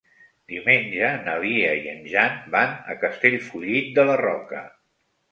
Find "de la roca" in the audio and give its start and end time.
3.99-4.63